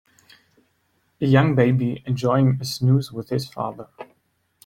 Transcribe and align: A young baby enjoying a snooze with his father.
A 1.21 1.25
young 1.27 1.53
baby 1.53 2.01
enjoying 2.07 2.57
a 2.59 2.65
snooze 2.65 3.11
with 3.11 3.29
his 3.29 3.47
father. 3.47 3.87